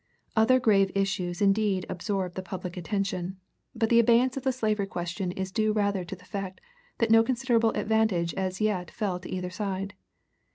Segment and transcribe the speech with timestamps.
[0.35, 3.37] Other grave issues indeed absorbed the public attention,
[3.75, 6.59] but the abeyance of the slavery question is due rather to the fact
[6.97, 9.93] that no considerable advantage as yet fell to either side.